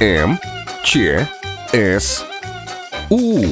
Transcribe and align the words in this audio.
М, 0.00 0.38
Ч, 0.84 1.26
С, 1.72 2.24
У. 3.10 3.44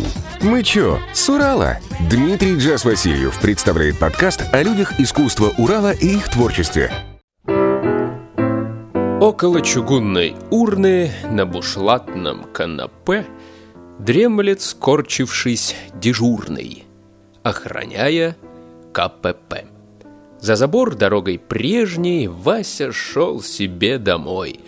Мы 0.43 0.63
чё, 0.63 1.01
с 1.13 1.29
Урала? 1.29 1.79
Дмитрий 2.09 2.57
Джаз 2.57 2.85
Васильев 2.85 3.41
представляет 3.41 3.99
подкаст 3.99 4.45
о 4.53 4.63
людях 4.63 5.01
искусства 5.01 5.53
Урала 5.59 5.91
и 5.91 6.07
их 6.07 6.31
творчестве. 6.31 6.93
Около 9.21 9.61
чугунной 9.61 10.37
урны 10.53 11.11
на 11.29 11.47
бушлатном 11.47 12.45
канапе 12.53 13.27
дремлет 13.99 14.61
скорчившись 14.61 15.75
дежурный, 15.95 16.85
охраняя 17.43 18.37
КПП. 18.93 19.65
За 20.39 20.55
забор 20.55 20.95
дорогой 20.95 21.41
прежней 21.41 22.29
Вася 22.29 22.93
шел 22.93 23.43
себе 23.43 23.99
домой. 23.99 24.61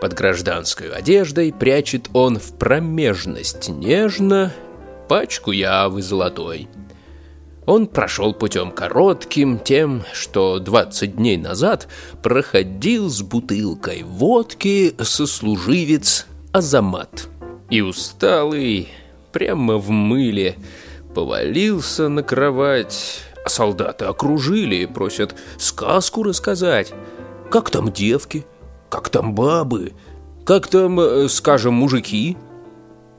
Под 0.00 0.14
гражданской 0.14 0.90
одеждой 0.90 1.52
прячет 1.52 2.08
он 2.14 2.38
в 2.38 2.54
промежность 2.54 3.68
нежно 3.68 4.52
пачку 5.08 5.50
явы 5.50 6.00
золотой. 6.00 6.68
Он 7.66 7.86
прошел 7.86 8.32
путем 8.32 8.70
коротким, 8.70 9.58
тем, 9.58 10.02
что 10.14 10.58
20 10.58 11.16
дней 11.16 11.36
назад 11.36 11.88
проходил 12.22 13.10
с 13.10 13.20
бутылкой 13.20 14.02
водки 14.02 14.94
сослуживец 14.98 16.26
Азамат. 16.52 17.28
И 17.68 17.82
усталый, 17.82 18.88
прямо 19.32 19.76
в 19.76 19.90
мыле, 19.90 20.56
повалился 21.14 22.08
на 22.08 22.22
кровать, 22.22 23.20
а 23.44 23.48
солдаты 23.48 24.06
окружили 24.06 24.76
и 24.76 24.86
просят 24.86 25.34
сказку 25.58 26.22
рассказать. 26.22 26.92
Как 27.50 27.70
там 27.70 27.92
девки? 27.92 28.46
Как 28.90 29.08
там 29.08 29.34
бабы? 29.34 29.92
Как 30.44 30.66
там, 30.66 30.98
э, 31.00 31.28
скажем, 31.28 31.74
мужики? 31.74 32.36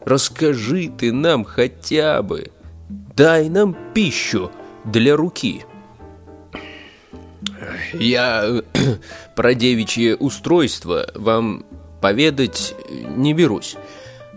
Расскажи 0.06 0.92
ты 0.96 1.14
нам 1.14 1.46
хотя 1.46 2.22
бы. 2.22 2.52
Дай 3.16 3.50
нам 3.50 3.76
пищу 3.94 4.52
для 4.84 5.16
руки. 5.16 5.64
Я 7.94 8.44
э, 8.46 8.62
про 9.36 9.54
девичье 9.54 10.16
устройство 10.18 11.08
вам 11.16 11.66
поведать 12.02 12.76
не 13.16 13.34
берусь. 13.34 13.78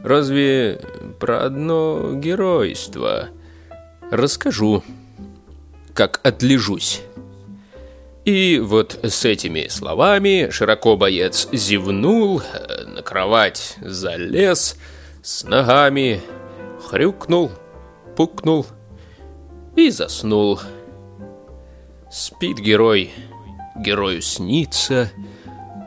Разве 0.05 0.81
про 1.19 1.45
одно 1.45 2.13
геройство 2.15 3.31
расскажу 4.11 4.85
как 5.95 6.21
отлежусь. 6.23 7.03
И 8.25 8.59
вот 8.59 8.99
с 9.03 9.25
этими 9.25 9.69
словами 9.69 10.49
широко 10.51 10.97
боец 10.97 11.49
зевнул, 11.53 12.43
на 12.87 13.03
кровать 13.03 13.77
залез, 13.81 14.77
с 15.23 15.45
ногами 15.45 16.23
хрюкнул, 16.89 17.51
пукнул 18.17 18.67
и 19.77 19.91
заснул. 19.91 20.61
Спит 22.11 22.59
герой, 22.59 23.11
герою 23.77 24.23
снится 24.23 25.11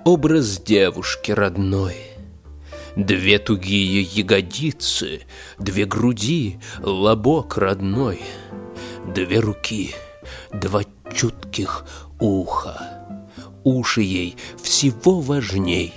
образ 0.05 0.59
девушки 0.59 1.31
родной. 1.31 1.95
Две 2.95 3.39
тугие 3.39 4.01
ягодицы, 4.01 5.21
две 5.57 5.85
груди, 5.85 6.59
лобок 6.81 7.57
родной— 7.57 8.21
две 9.13 9.39
руки, 9.39 9.95
два 10.51 10.83
чутких 11.13 11.85
уха. 12.19 13.05
Уши 13.63 14.01
ей 14.01 14.37
всего 14.61 15.19
важней, 15.19 15.93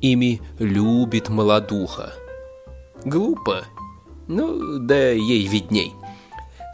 ими 0.00 0.40
любит 0.58 1.28
молодуха. 1.28 2.12
Глупо, 3.04 3.64
ну 4.26 4.78
да 4.78 5.10
ей 5.10 5.46
видней. 5.46 5.92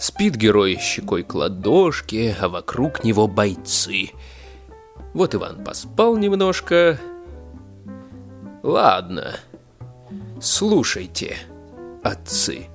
Спит 0.00 0.36
герой 0.36 0.78
щекой 0.80 1.22
к 1.22 1.34
ладошке, 1.34 2.36
а 2.40 2.48
вокруг 2.48 3.04
него 3.04 3.28
бойцы. 3.28 4.10
Вот 5.14 5.34
Иван 5.34 5.62
поспал 5.62 6.16
немножко. 6.16 6.98
Ладно, 8.62 9.36
слушайте, 10.40 11.36
отцы. 12.02 12.68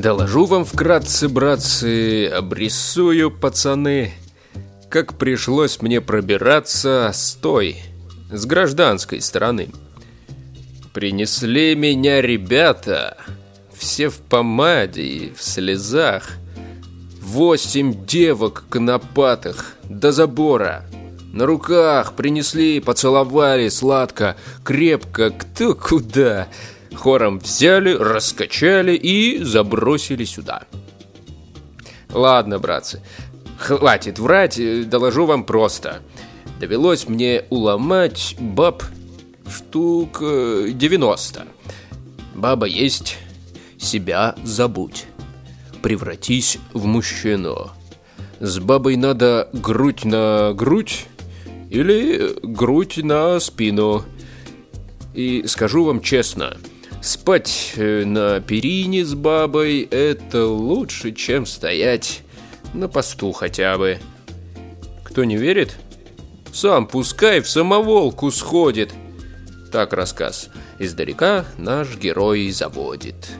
Доложу 0.00 0.46
вам 0.46 0.64
вкратце, 0.64 1.28
братцы, 1.28 2.26
обрисую, 2.28 3.30
пацаны, 3.30 4.14
как 4.88 5.18
пришлось 5.18 5.82
мне 5.82 6.00
пробираться 6.00 7.10
с 7.12 7.34
той, 7.34 7.76
с 8.30 8.46
гражданской 8.46 9.20
стороны. 9.20 9.68
Принесли 10.94 11.74
меня 11.74 12.22
ребята, 12.22 13.18
все 13.76 14.08
в 14.08 14.20
помаде 14.20 15.02
и 15.02 15.34
в 15.34 15.42
слезах. 15.42 16.30
Восемь 17.20 18.06
девок 18.06 18.64
конопатых 18.70 19.76
до 19.84 20.12
забора. 20.12 20.86
На 21.30 21.44
руках 21.44 22.14
принесли, 22.14 22.80
поцеловали 22.80 23.68
сладко, 23.68 24.36
крепко, 24.64 25.28
кто 25.28 25.74
куда. 25.74 26.48
Хором 26.94 27.38
взяли, 27.38 27.94
раскачали 27.94 28.94
и 28.94 29.42
забросили 29.42 30.24
сюда. 30.24 30.64
Ладно, 32.12 32.58
братцы, 32.58 33.02
хватит 33.58 34.18
врать, 34.18 34.88
доложу 34.88 35.26
вам 35.26 35.44
просто. 35.44 36.00
Довелось 36.58 37.08
мне 37.08 37.44
уломать 37.50 38.36
баб 38.38 38.82
штук 39.48 40.18
90. 40.20 41.46
Баба 42.34 42.66
есть, 42.66 43.18
себя 43.78 44.34
забудь. 44.42 45.06
Превратись 45.82 46.58
в 46.72 46.84
мужчину. 46.86 47.70
С 48.40 48.58
бабой 48.58 48.96
надо 48.96 49.48
грудь 49.52 50.04
на 50.04 50.52
грудь 50.54 51.06
или 51.70 52.34
грудь 52.42 52.98
на 52.98 53.38
спину. 53.38 54.04
И 55.14 55.44
скажу 55.46 55.84
вам 55.84 56.00
честно– 56.00 56.56
Спать 57.02 57.72
э, 57.76 58.04
на 58.04 58.40
перине 58.40 59.06
с 59.06 59.14
бабой– 59.14 59.80
это 59.90 60.46
лучше, 60.46 61.12
чем 61.12 61.46
стоять 61.46 62.22
на 62.74 62.88
посту 62.88 63.32
хотя 63.32 63.78
бы. 63.78 63.98
Кто 65.02 65.24
не 65.24 65.38
верит? 65.38 65.76
Сам 66.52 66.86
пускай 66.86 67.40
в 67.40 67.48
самоволку 67.48 68.30
сходит. 68.30 68.92
Так 69.72 69.94
рассказ. 69.94 70.50
Издалека 70.78 71.46
наш 71.56 71.96
герой 71.96 72.50
заводит. 72.50 73.30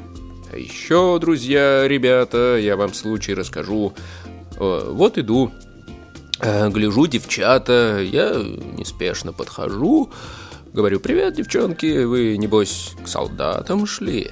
А 0.51 0.57
еще, 0.57 1.19
друзья, 1.21 1.87
ребята, 1.87 2.57
я 2.57 2.77
вам 2.77 2.95
случай 2.95 3.35
расскажу. 3.35 3.93
Э, 4.57 4.89
вот 4.91 5.19
иду, 5.19 5.53
э, 6.41 6.71
гляжу 6.71 7.07
девчата, 7.07 8.01
я 8.01 8.37
неспешно 8.79 9.35
подхожу, 9.35 10.11
Говорю, 10.73 11.01
привет, 11.01 11.35
девчонки, 11.35 12.05
вы, 12.05 12.37
небось, 12.37 12.95
к 13.03 13.09
солдатам 13.09 13.87
шли? 13.87 14.31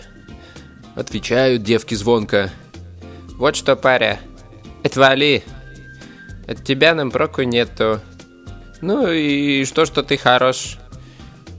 Отвечают 0.94 1.64
девки 1.64 1.96
звонко. 1.96 2.50
Вот 3.38 3.56
что, 3.56 3.74
паря, 3.74 4.20
отвали. 4.84 5.42
От 6.46 6.62
тебя 6.62 6.94
нам 6.94 7.10
проку 7.10 7.42
нету. 7.42 8.00
Ну 8.80 9.10
и 9.10 9.64
что, 9.64 9.84
что 9.84 10.04
ты 10.04 10.16
хорош? 10.16 10.78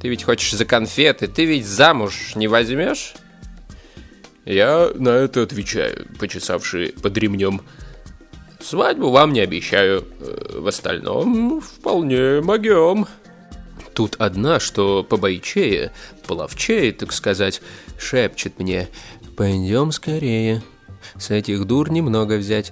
Ты 0.01 0.07
ведь 0.07 0.23
хочешь 0.23 0.53
за 0.53 0.63
конфеты, 0.63 1.27
ты 1.27 1.43
ведь 1.43 1.67
замуж 1.67 2.35
не 2.35 2.47
возьмешь? 2.47 3.15
Я 4.45 4.91
на 4.95 5.09
это 5.09 5.43
отвечаю, 5.43 6.07
почесавший 6.19 6.93
под 6.93 7.17
ремнем. 7.17 7.61
Свадьбу 8.61 9.09
вам 9.09 9.33
не 9.33 9.41
обещаю. 9.41 10.05
Э, 10.21 10.59
в 10.59 10.67
остальном 10.67 11.59
вполне 11.59 12.39
могем. 12.39 13.07
Тут 13.99 14.15
одна, 14.17 14.61
что 14.61 15.03
побойчее, 15.03 15.91
половчее, 16.25 16.93
так 16.93 17.11
сказать, 17.11 17.61
шепчет 17.97 18.57
мне 18.57 18.87
«Пойдем 19.35 19.91
скорее, 19.91 20.63
с 21.17 21.31
этих 21.31 21.65
дур 21.65 21.91
немного 21.91 22.37
взять». 22.37 22.71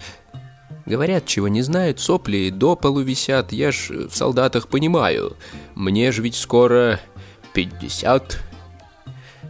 Говорят, 0.85 1.25
чего 1.25 1.50
не 1.50 1.63
знают, 1.63 2.00
сопли 2.00 2.50
до 2.50 2.77
полу 2.77 3.01
висят, 3.01 3.51
я 3.51 3.74
ж 3.74 4.07
в 4.07 4.15
солдатах 4.15 4.69
понимаю. 4.69 5.35
Мне 5.75 6.13
ж 6.13 6.19
ведь 6.19 6.35
скоро 6.35 6.97
пятьдесят. 7.51 8.39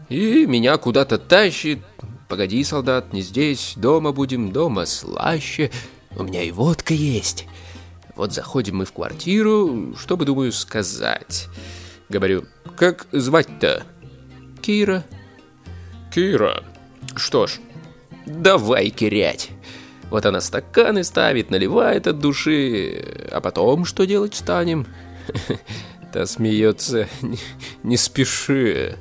И 0.09 0.47
меня 0.47 0.77
куда-то 0.77 1.19
тащит. 1.19 1.81
Погоди, 2.27 2.63
солдат, 2.63 3.13
не 3.13 3.21
здесь, 3.21 3.74
дома 3.75 4.13
будем, 4.13 4.51
дома 4.51 4.88
слаще. 4.88 5.69
У 6.15 6.24
меня 6.24 6.41
и 6.41 6.50
водка 6.50 6.95
есть. 6.95 7.45
Вот 8.17 8.33
заходим 8.33 8.77
мы 8.77 8.85
в 8.85 8.93
квартиру, 8.93 9.95
что 9.95 10.17
бы, 10.17 10.25
думаю, 10.25 10.51
сказать. 10.51 11.47
Говорю, 12.09 12.45
как 12.75 13.05
звать-то? 13.11 13.83
Кира. 14.59 15.05
Кира. 16.11 16.63
Что 17.15 17.45
ж, 17.45 17.59
давай 18.25 18.89
кирять. 18.89 19.51
Вот 20.09 20.25
она 20.25 20.41
стаканы 20.41 21.03
ставит, 21.03 21.51
наливает 21.51 22.07
от 22.07 22.17
души. 22.19 23.27
А 23.31 23.39
потом 23.39 23.85
что 23.85 24.05
делать 24.05 24.33
станем? 24.33 24.87
Та 26.11 26.25
смеется, 26.25 27.07
не, 27.21 27.37
не 27.83 27.97
спеши. 27.97 28.97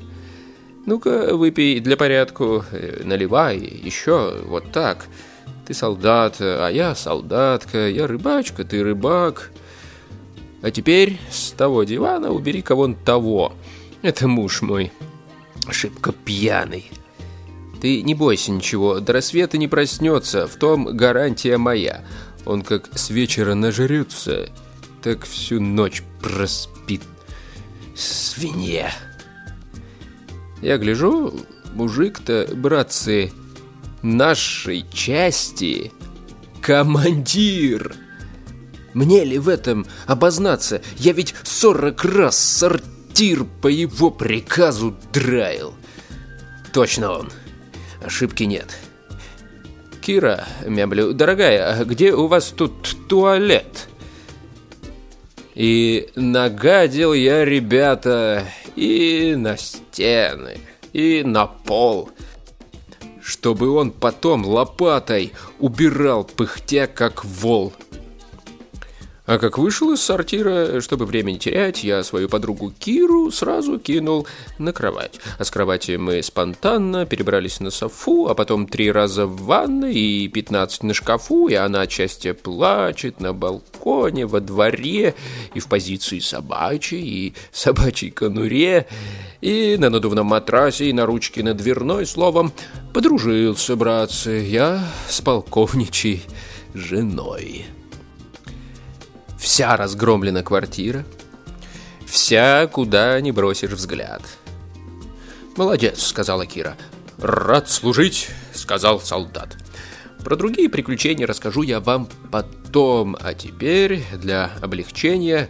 Ну-ка, 0.84 1.34
выпей 1.34 1.80
для 1.80 1.96
порядку, 1.96 2.66
наливай, 3.02 3.58
еще, 3.58 4.42
вот 4.44 4.72
так. 4.72 5.06
Ты 5.66 5.74
солдат, 5.74 6.36
а 6.40 6.68
я 6.68 6.94
солдатка, 6.94 7.88
я 7.88 8.06
рыбачка, 8.06 8.64
ты 8.64 8.84
рыбак. 8.84 9.50
А 10.62 10.70
теперь 10.70 11.18
с 11.30 11.50
того 11.50 11.82
дивана 11.82 12.30
убери-ка 12.30 12.76
вон 12.76 12.94
того. 12.94 13.52
Это 14.02 14.28
муж 14.28 14.62
мой, 14.62 14.92
шибко 15.68 16.12
пьяный. 16.12 16.88
Ты 17.80 18.02
не 18.02 18.14
бойся 18.14 18.52
ничего, 18.52 19.00
до 19.00 19.12
рассвета 19.12 19.58
не 19.58 19.66
проснется, 19.66 20.46
в 20.46 20.54
том 20.54 20.96
гарантия 20.96 21.56
моя. 21.56 22.04
Он 22.44 22.62
как 22.62 22.96
с 22.96 23.10
вечера 23.10 23.54
нажрется, 23.54 24.48
так 25.02 25.24
всю 25.24 25.60
ночь 25.60 26.04
проспит. 26.22 27.02
Свинья. 27.96 28.92
Я 30.62 30.78
гляжу, 30.78 31.34
мужик-то, 31.74 32.48
братцы, 32.54 33.32
нашей 34.02 34.86
части 34.92 35.92
командир. 36.60 37.94
Мне 38.94 39.24
ли 39.24 39.38
в 39.38 39.48
этом 39.48 39.86
обознаться? 40.06 40.80
Я 40.96 41.12
ведь 41.12 41.34
сорок 41.42 42.04
раз 42.04 42.38
сортир 42.38 43.44
по 43.62 43.68
его 43.68 44.10
приказу 44.10 44.96
драил. 45.12 45.74
Точно 46.72 47.12
он. 47.12 47.30
Ошибки 48.04 48.44
нет. 48.44 48.76
Кира, 50.00 50.46
мямлю, 50.64 51.12
дорогая, 51.12 51.80
а 51.80 51.84
где 51.84 52.12
у 52.12 52.26
вас 52.26 52.52
тут 52.56 52.96
туалет? 53.08 53.88
И 55.54 56.10
нагадил 56.14 57.12
я, 57.12 57.44
ребята, 57.44 58.44
и 58.76 59.34
на 59.36 59.56
стены, 59.56 60.58
и 60.92 61.22
на 61.24 61.46
пол, 61.46 62.10
чтобы 63.26 63.70
он 63.70 63.90
потом 63.90 64.46
лопатой 64.46 65.32
убирал 65.58 66.22
пыхтя, 66.22 66.86
как 66.86 67.24
вол. 67.24 67.72
А 69.26 69.38
как 69.38 69.58
вышел 69.58 69.92
из 69.92 70.00
сортира, 70.00 70.80
чтобы 70.80 71.04
время 71.04 71.32
не 71.32 71.38
терять, 71.38 71.82
я 71.82 72.04
свою 72.04 72.28
подругу 72.28 72.72
Киру 72.78 73.32
сразу 73.32 73.76
кинул 73.78 74.26
на 74.58 74.72
кровать. 74.72 75.18
А 75.38 75.44
с 75.44 75.50
кровати 75.50 75.96
мы 75.96 76.22
спонтанно 76.22 77.06
перебрались 77.06 77.58
на 77.58 77.72
софу, 77.72 78.28
а 78.28 78.34
потом 78.34 78.68
три 78.68 78.90
раза 78.90 79.26
в 79.26 79.42
ванной 79.42 79.94
и 79.94 80.28
пятнадцать 80.28 80.84
на 80.84 80.94
шкафу, 80.94 81.48
и 81.48 81.54
она 81.54 81.82
отчасти 81.82 82.32
плачет 82.32 83.20
на 83.20 83.32
балконе, 83.32 84.26
во 84.26 84.40
дворе, 84.40 85.14
и 85.54 85.58
в 85.58 85.66
позиции 85.66 86.20
собачьей, 86.20 87.02
и 87.02 87.34
собачьей 87.50 88.12
конуре, 88.12 88.86
и 89.40 89.76
на 89.76 89.90
надувном 89.90 90.26
матрасе, 90.26 90.88
и 90.88 90.92
на 90.92 91.04
ручке 91.04 91.42
на 91.42 91.52
дверной, 91.52 92.06
словом, 92.06 92.52
подружился, 92.94 93.74
братцы, 93.74 94.46
я 94.48 94.88
с 95.08 95.20
полковничей 95.20 96.22
женой. 96.74 97.66
Вся 99.46 99.76
разгромлена 99.76 100.42
квартира. 100.42 101.04
Вся, 102.04 102.66
куда 102.66 103.20
не 103.20 103.30
бросишь 103.30 103.70
взгляд. 103.70 104.20
«Молодец»,— 105.56 106.02
сказала 106.04 106.46
Кира. 106.46 106.76
«Рад 107.18 107.70
служить»,— 107.70 108.28
сказал 108.54 109.00
солдат. 109.00 109.56
Про 110.24 110.34
другие 110.34 110.68
приключения 110.68 111.28
расскажу 111.28 111.62
я 111.62 111.78
вам 111.78 112.08
потом, 112.32 113.16
а 113.20 113.34
теперь 113.34 114.02
для 114.16 114.50
облегчения 114.60 115.48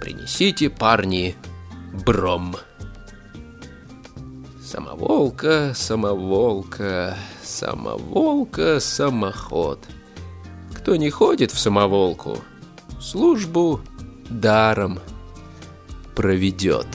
принесите, 0.00 0.70
парни, 0.70 1.34
бром. 2.06 2.54
Самоволка, 4.64 5.72
самоволка, 5.74 7.18
самоволка, 7.42 8.78
самоход. 8.78 9.80
Кто 10.76 10.94
не 10.94 11.10
ходит 11.10 11.50
в 11.50 11.58
самоволку— 11.58 12.38
службу 13.04 13.80
даром 14.30 14.98
проведет. 16.16 16.86